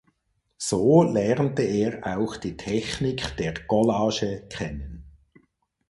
[0.57, 5.03] So lernte er auch die Technik der Collage kennen.